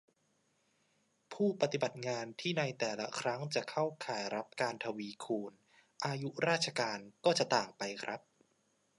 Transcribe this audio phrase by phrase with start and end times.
[1.33, 5.53] ผู้ปฏิบัติงานที่ในแต่ละครั้งจะเข้าข่ายรับการทวีคูณ
[6.05, 8.21] อายุราชการ ก็จะต่างไปครับ